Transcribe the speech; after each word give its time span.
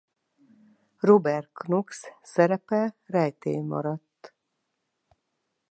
Rober 1.01 1.47
Knox 1.53 2.05
szerepe 2.21 2.95
rejtély 3.05 3.61
maradt. 3.61 4.35